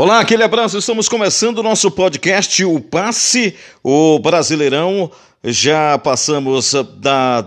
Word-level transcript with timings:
Olá, 0.00 0.20
aquele 0.20 0.44
abraço. 0.44 0.78
Estamos 0.78 1.08
começando 1.08 1.58
o 1.58 1.62
nosso 1.64 1.90
podcast, 1.90 2.64
o 2.64 2.78
Passe, 2.78 3.56
o 3.82 4.20
Brasileirão 4.20 5.10
já 5.50 5.98
passamos 5.98 6.74
da 6.98 7.44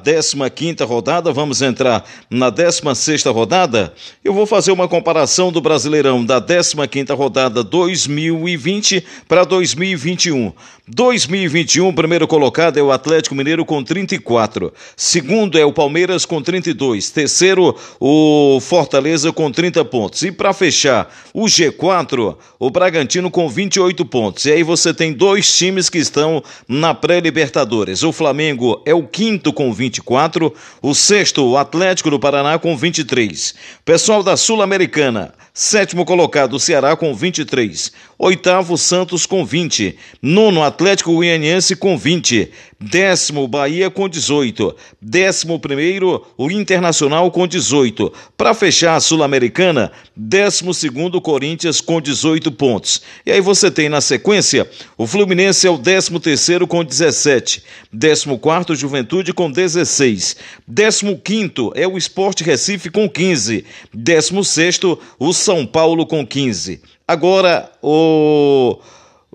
15 0.54 0.84
rodada, 0.84 1.32
vamos 1.32 1.62
entrar 1.62 2.04
na 2.30 2.50
16 2.50 3.24
rodada. 3.26 3.94
Eu 4.24 4.34
vou 4.34 4.46
fazer 4.46 4.72
uma 4.72 4.88
comparação 4.88 5.52
do 5.52 5.62
Brasileirão 5.62 6.26
da 6.26 6.42
15 6.42 7.14
rodada 7.14 7.64
2020 7.64 9.04
para 9.28 9.44
2021. 9.44 10.54
2021, 10.88 11.94
primeiro 11.94 12.28
colocado 12.28 12.78
é 12.78 12.82
o 12.82 12.92
Atlético 12.92 13.36
Mineiro 13.36 13.64
com 13.64 13.82
34. 13.84 14.74
Segundo 14.98 15.58
é 15.58 15.64
o 15.64 15.72
Palmeiras 15.72 16.26
com 16.26 16.42
32. 16.42 17.12
Terceiro, 17.12 17.76
o 18.00 18.60
Fortaleza 18.60 19.32
com 19.32 19.50
30 19.52 19.86
pontos. 19.86 20.24
E 20.24 20.32
para 20.32 20.52
fechar 20.52 21.14
o 21.34 21.46
G4, 21.46 22.36
o 22.60 22.70
Bragantino 22.70 23.32
com 23.32 23.48
28 23.48 24.04
pontos. 24.06 24.46
E 24.46 24.52
aí 24.52 24.64
você 24.64 24.94
tem 24.94 25.14
dois 25.14 25.56
times 25.56 25.88
que 25.88 26.00
estão 26.00 26.44
na 26.68 26.94
pré-Libertadores. 26.94 27.91
O 28.02 28.14
Flamengo 28.14 28.82
é 28.86 28.94
o 28.94 29.04
quinto 29.04 29.52
com 29.52 29.74
24, 29.74 30.54
o 30.82 30.96
sexto, 30.96 31.46
o 31.46 31.58
Atlético 31.58 32.10
do 32.10 32.20
Paraná 32.20 32.58
com 32.58 32.76
23. 32.78 33.54
Pessoal 33.84 34.24
da 34.24 34.38
Sul-Americana, 34.38 35.34
sétimo 35.54 36.06
colocado, 36.06 36.54
o 36.54 36.60
Ceará 36.60 36.96
com 36.96 37.14
23. 37.14 37.92
Oitavo, 38.24 38.78
Santos 38.78 39.26
com 39.26 39.44
20. 39.44 39.98
Nono, 40.22 40.62
Atlético 40.62 41.12
Goianiense 41.12 41.76
com 41.76 41.98
20. 41.98 42.52
Décimo, 42.80 43.48
Bahia 43.48 43.90
com 43.90 44.08
18. 44.08 44.76
Décimo 45.02 45.60
primeiro, 45.60 46.24
o 46.38 46.52
Internacional 46.52 47.32
com 47.32 47.48
18. 47.48 48.14
Para 48.38 48.54
fechar 48.54 48.96
a 48.96 49.00
Sul-Americana, 49.00 49.92
décimo 50.16 50.72
segundo, 50.72 51.20
Corinthians 51.20 51.82
com 51.82 52.00
18 52.00 52.52
pontos. 52.52 53.02
E 53.26 53.32
aí 53.32 53.42
você 53.42 53.72
tem 53.72 53.90
na 53.90 54.02
sequência, 54.02 54.70
o 54.96 55.08
Fluminense 55.08 55.66
é 55.66 55.72
o 55.72 55.80
décimo 55.80 56.20
terceiro 56.20 56.68
com 56.68 56.84
17. 56.84 57.64
Décimo 57.92 58.38
quarto, 58.38 58.76
Juventude 58.76 59.34
com 59.34 59.50
16. 59.52 60.36
Décimo 60.68 61.18
quinto 61.18 61.72
é 61.74 61.88
o 61.88 61.98
Esporte 61.98 62.44
Recife 62.44 62.92
com 62.92 63.10
15. 63.10 63.66
Décimo 63.92 64.44
sexto, 64.44 65.00
o 65.18 65.34
São 65.34 65.66
Paulo 65.66 66.06
com 66.06 66.24
15. 66.24 66.82
Agora, 67.12 67.70
o 67.84 68.80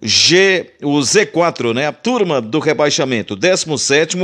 G, 0.02 0.70
o 0.82 0.98
Z4, 0.98 1.74
né? 1.74 1.86
A 1.86 1.92
turma 1.92 2.40
do 2.40 2.58
rebaixamento. 2.58 3.36
17 3.36 4.16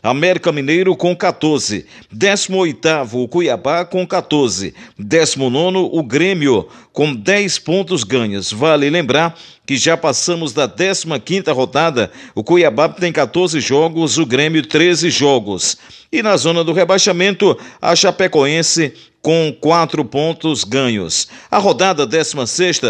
América 0.00 0.52
Mineiro 0.52 0.94
com 0.94 1.16
14. 1.16 1.86
18 2.08 2.88
o 3.12 3.26
Cuiabá 3.26 3.84
com 3.84 4.06
14. 4.06 4.72
19 4.96 5.90
o 5.90 6.04
Grêmio 6.04 6.68
com 6.92 7.12
10 7.12 7.58
pontos 7.58 8.04
ganhos. 8.04 8.52
Vale 8.52 8.88
lembrar 8.88 9.36
que 9.70 9.76
já 9.76 9.96
passamos 9.96 10.52
da 10.52 10.68
15 10.68 11.48
rodada. 11.52 12.10
O 12.34 12.42
Cuiabá 12.42 12.88
tem 12.88 13.12
14 13.12 13.60
jogos, 13.60 14.18
o 14.18 14.26
Grêmio 14.26 14.66
13 14.66 15.10
jogos. 15.10 15.76
E 16.10 16.24
na 16.24 16.36
zona 16.36 16.64
do 16.64 16.72
rebaixamento, 16.72 17.56
a 17.80 17.94
Chapecoense 17.94 18.92
com 19.22 19.56
4 19.60 20.04
pontos 20.04 20.64
ganhos. 20.64 21.28
A 21.48 21.58
rodada 21.58 22.04
16 22.04 22.80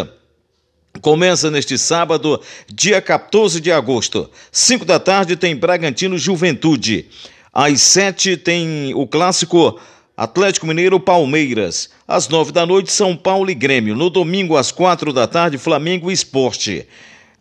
Começa 1.03 1.51
neste 1.51 1.77
sábado, 1.77 2.41
dia 2.73 3.03
14 3.03 3.61
de 3.61 3.70
agosto. 3.70 4.31
5 4.51 4.83
da 4.86 4.98
tarde 4.98 5.36
tem 5.36 5.55
Bragantino 5.55 6.17
Juventude. 6.17 7.11
Às 7.53 7.83
7 7.83 8.39
tem 8.39 8.95
o 8.95 9.06
clássico 9.06 9.78
Atlético 10.20 10.66
Mineiro 10.66 11.00
Palmeiras. 11.00 11.88
Às 12.06 12.28
9 12.28 12.52
da 12.52 12.66
noite, 12.66 12.92
São 12.92 13.16
Paulo 13.16 13.50
e 13.50 13.54
Grêmio. 13.54 13.96
No 13.96 14.10
domingo, 14.10 14.54
às 14.54 14.70
4 14.70 15.14
da 15.14 15.27
tarde, 15.27 15.56
Flamengo 15.56 16.10
e 16.10 16.12
Esporte. 16.12 16.86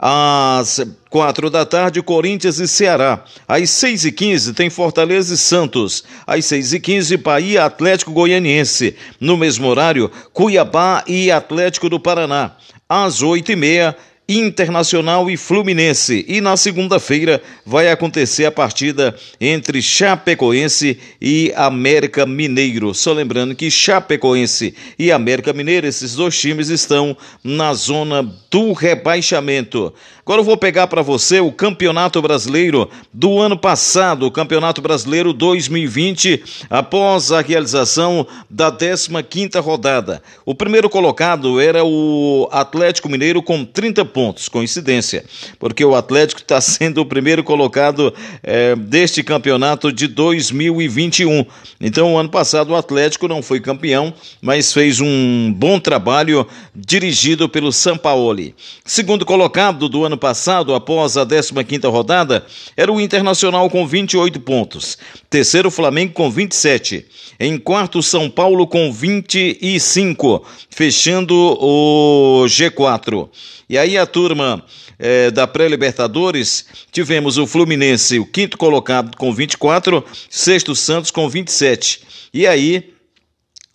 Às 0.02 0.80
quatro 1.10 1.50
da 1.50 1.66
tarde, 1.66 2.02
Corinthians 2.02 2.58
e 2.58 2.70
Ceará. 2.70 3.22
Às 3.46 3.70
seis 3.70 4.06
e 4.06 4.14
quinze, 4.14 4.54
tem 4.54 4.70
Fortaleza 4.70 5.34
e 5.34 5.38
Santos. 5.38 6.06
Às 6.26 6.46
seis 6.46 6.72
e 6.72 6.80
quinze, 6.80 7.18
Bahia 7.18 7.66
Atlético 7.66 8.14
Goianiense. 8.14 8.96
No 9.20 9.36
mesmo 9.36 9.68
horário, 9.68 10.10
Cuiabá 10.32 11.04
e 11.06 11.30
Atlético 11.30 11.90
do 11.90 12.00
Paraná. 12.00 12.52
Às 12.88 13.22
oito 13.22 13.52
e 13.52 13.58
meia, 13.58 13.94
Internacional 14.30 15.28
e 15.32 15.36
Fluminense. 15.36 16.24
E 16.28 16.40
na 16.40 16.56
segunda-feira 16.56 17.42
vai 17.66 17.90
acontecer 17.90 18.46
a 18.46 18.52
partida 18.52 19.16
entre 19.42 19.82
Chapecoense 19.82 21.00
e 21.20 21.52
América 21.56 22.28
Mineiro. 22.28 22.94
Só 22.94 23.12
lembrando 23.12 23.56
que 23.56 23.72
Chapecoense 23.72 24.76
e 25.00 25.12
América 25.12 25.52
Mineiro, 25.52 25.88
esses 25.88 26.14
dois 26.14 26.40
times 26.40 26.70
estão 26.70 27.18
na 27.44 27.74
zona 27.74 28.22
do 28.52 28.72
rebaixamento. 28.72 29.92
Agora 30.30 30.42
eu 30.42 30.46
vou 30.46 30.58
pegar 30.58 30.86
para 30.86 31.02
você 31.02 31.40
o 31.40 31.52
Campeonato 31.52 32.22
Brasileiro 32.22 32.88
do 33.12 33.40
ano 33.40 33.58
passado, 33.58 34.28
o 34.28 34.32
Campeonato 34.32 34.80
Brasileiro 34.80 35.34
2020, 35.34 36.44
após 36.70 37.32
a 37.32 37.42
realização 37.42 38.28
da 38.48 38.72
15ª 38.72 39.60
rodada. 39.60 40.22
O 40.46 40.54
primeiro 40.54 40.88
colocado 40.88 41.60
era 41.60 41.84
o 41.84 42.48
Atlético 42.52 43.10
Mineiro 43.10 43.42
com 43.42 43.66
30 43.66 44.06
pontos, 44.06 44.48
coincidência, 44.48 45.26
porque 45.58 45.84
o 45.84 45.96
Atlético 45.96 46.42
está 46.42 46.62
sendo 46.62 47.02
o 47.02 47.08
primeiro 47.08 47.44
colocado 47.44 48.14
é, 48.44 48.76
deste 48.76 49.24
campeonato 49.24 49.92
de 49.92 50.06
2021. 50.06 51.44
Então, 51.82 52.14
o 52.14 52.18
ano 52.20 52.30
passado 52.30 52.70
o 52.70 52.76
Atlético 52.76 53.28
não 53.28 53.42
foi 53.42 53.60
campeão, 53.60 54.14
mas 54.40 54.72
fez 54.72 55.02
um 55.02 55.52
bom 55.52 55.80
trabalho 55.80 56.46
dirigido 56.76 57.50
pelo 57.50 57.72
Sampaoli. 57.72 58.54
Segundo 58.86 59.26
colocado 59.26 59.90
do 59.90 60.06
ano 60.06 60.19
passado, 60.20 60.76
após 60.76 61.18
a 61.18 61.26
15ª 61.26 61.90
rodada, 61.90 62.46
era 62.78 62.92
o 62.92 63.02
Internacional 63.02 63.70
com 63.70 63.88
28 63.88 64.40
pontos. 64.42 64.98
Terceiro, 65.30 65.72
Flamengo 65.72 66.14
com 66.14 66.30
27. 66.30 67.06
Em 67.40 67.58
quarto, 67.58 68.04
São 68.04 68.30
Paulo 68.30 68.68
com 68.68 68.92
25, 68.92 70.46
fechando 70.70 71.34
o 71.36 72.44
G4. 72.46 73.30
E 73.68 73.78
aí 73.78 73.98
a 73.98 74.06
turma 74.06 74.64
é, 75.00 75.32
da 75.32 75.48
pré-Libertadores, 75.48 76.66
tivemos 76.92 77.38
o 77.38 77.48
Fluminense, 77.48 78.20
o 78.20 78.26
quinto 78.26 78.58
colocado 78.58 79.16
com 79.16 79.34
24, 79.34 80.04
sexto 80.30 80.76
Santos 80.76 81.10
com 81.10 81.30
27. 81.30 82.02
E 82.34 82.46
aí 82.46 82.94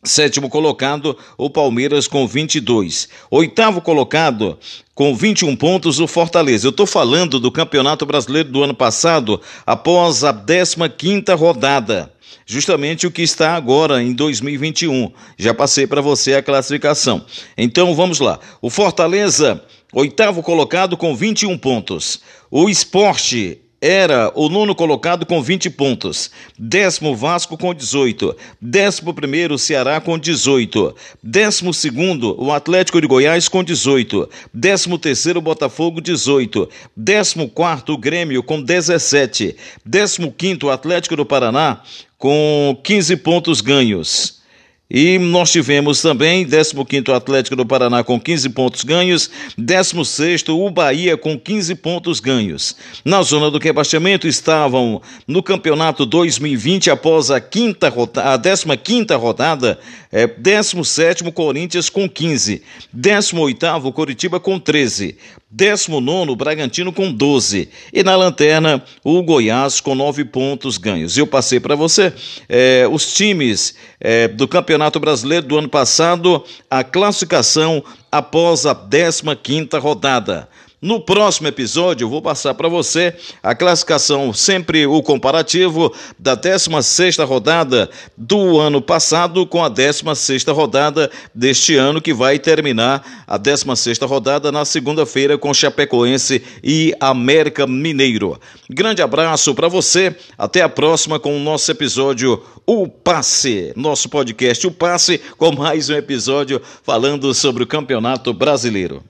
Sétimo 0.05 0.51
colocado, 0.51 1.17
o 1.39 1.49
Palmeiras 1.49 2.07
com 2.07 2.27
22. 2.27 3.09
Oitavo 3.31 3.81
colocado, 3.81 4.59
com 4.95 5.15
21 5.15 5.57
pontos, 5.57 5.99
o 5.99 6.07
Fortaleza. 6.07 6.67
Eu 6.67 6.71
estou 6.71 6.85
falando 6.85 7.41
do 7.41 7.51
Campeonato 7.51 8.05
Brasileiro 8.05 8.51
do 8.51 8.63
ano 8.63 8.75
passado, 8.75 9.41
após 9.67 10.23
a 10.23 10.33
15 10.35 11.25
rodada. 11.39 12.13
Justamente 12.45 13.07
o 13.07 13.11
que 13.11 13.23
está 13.23 13.57
agora 13.57 14.03
em 14.03 14.13
2021. 14.13 15.11
Já 15.39 15.55
passei 15.55 15.87
para 15.87 16.03
você 16.03 16.35
a 16.35 16.43
classificação. 16.43 17.25
Então 17.57 17.95
vamos 17.95 18.21
lá. 18.21 18.39
O 18.61 18.69
Fortaleza, 18.69 19.63
oitavo 19.91 20.43
colocado 20.43 20.99
com 20.99 21.17
21 21.17 21.57
pontos. 21.57 22.21
O 22.51 22.69
Esporte, 22.69 23.64
era 23.87 24.33
o 24.35 24.49
nono 24.49 24.75
colocado 24.75 25.27
com 25.27 25.43
20 25.43 25.69
pontos, 25.69 26.31
décimo 26.59 27.15
Vasco 27.15 27.59
com 27.59 27.75
18, 27.75 28.35
décimo 28.59 29.13
primeiro 29.13 29.59
Ceará 29.59 30.01
com 30.01 30.19
18, 30.19 30.97
décimo 31.23 31.75
segundo 31.75 32.35
o 32.43 32.51
Atlético 32.51 32.99
de 32.99 33.07
Goiás 33.07 33.47
com 33.47 33.63
18, 33.63 34.27
décimo 34.55 34.99
terceiro 34.99 35.39
Botafogo 35.39 36.01
18, 36.01 36.67
décimo 36.97 37.47
quarto 37.47 37.99
Grêmio 37.99 38.43
com 38.43 38.63
17, 38.63 39.55
décimo 39.85 40.33
quinto 40.33 40.71
Atlético 40.71 41.17
do 41.17 41.27
Paraná 41.27 41.83
com 42.17 42.81
15 42.83 43.19
pontos 43.19 43.61
ganhos. 43.61 44.43
E 44.91 45.19
nós 45.19 45.51
tivemos 45.51 46.03
também 46.03 46.45
15º 46.45 47.15
Atlético 47.15 47.57
do 47.57 47.65
Paraná 47.65 48.05
com 48.05 48.21
15 48.21 48.51
pontos 48.51 48.85
ganhos, 48.85 49.31
16º 49.59 50.51
o 50.51 50.69
Bahia 50.69 51.17
com 51.17 51.39
15 51.39 51.75
pontos 51.77 52.21
ganhos. 52.21 52.77
Na 53.03 53.23
zona 53.23 53.51
do 53.51 53.59
rebaixamento 53.59 54.29
estavam 54.29 55.01
no 55.27 55.43
Campeonato 55.43 56.05
2020 56.05 56.91
após 56.91 57.31
a 57.31 57.41
quinta 57.41 57.87
a 57.87 58.39
15ª 58.39 59.19
rodada, 59.19 59.79
é, 60.13 60.27
17º 60.27 61.33
Corinthians 61.33 61.89
com 61.89 62.07
15, 62.07 62.63
18º 62.95 63.91
Coritiba 63.91 64.39
com 64.39 64.59
13, 64.59 65.17
19 65.55 66.35
Bragantino 66.35 66.93
com 66.93 67.13
12 67.13 67.69
e 67.93 68.03
na 68.03 68.17
lanterna 68.17 68.83
o 69.05 69.23
Goiás 69.23 69.81
com 69.81 69.95
9 69.95 70.25
pontos 70.25 70.79
ganhos. 70.79 71.17
Eu 71.17 71.29
passei 71.29 71.61
para 71.61 71.77
você 71.77 72.13
é, 72.49 72.89
os 72.91 73.15
times 73.15 73.77
é, 74.01 74.27
do 74.27 74.49
Campeonato 74.49 74.99
Brasileiro 74.99 75.47
do 75.47 75.57
ano 75.57 75.69
passado, 75.69 76.45
a 76.69 76.83
classificação 76.83 77.85
após 78.11 78.67
a 78.67 78.75
15 78.75 79.79
rodada. 79.81 80.49
No 80.85 81.01
próximo 81.01 81.49
episódio, 81.49 82.05
eu 82.05 82.11
vou 82.11 82.21
passar 82.21 82.53
para 82.53 82.69
você 82.69 83.17
a 83.43 83.55
classificação, 83.55 84.35
sempre 84.35 84.87
o 84.87 85.03
comparativo 85.03 85.91
da 86.19 86.35
16 86.35 87.17
rodada 87.21 87.89
do 88.19 88.61
ano 88.61 88.83
passado 88.83 89.47
com 89.47 89.65
a 89.65 89.71
16 89.71 90.45
rodada 90.49 91.11
deste 91.35 91.75
ano, 91.75 92.03
que 92.03 92.13
vai 92.13 92.39
terminar 92.39 93.25
a 93.27 93.39
16 93.39 93.99
rodada 94.01 94.53
na 94.53 94.67
segunda-feira 94.67 95.39
com 95.39 95.55
Chapecoense 95.55 96.43
e 96.63 96.95
América 97.01 97.67
Mineiro. 97.67 98.39
Grande 98.69 99.01
abraço 99.01 99.55
para 99.55 99.69
você, 99.69 100.15
até 100.37 100.61
a 100.61 100.69
próxima 100.69 101.19
com 101.19 101.35
o 101.35 101.41
nosso 101.41 101.71
episódio 101.71 102.43
O 102.67 102.87
Passe, 102.87 103.73
nosso 103.75 104.11
podcast 104.11 104.67
O 104.67 104.71
Passe, 104.71 105.19
com 105.39 105.51
mais 105.51 105.89
um 105.89 105.95
episódio 105.95 106.61
falando 106.83 107.33
sobre 107.33 107.63
o 107.63 107.67
Campeonato 107.67 108.35
Brasileiro. 108.35 109.03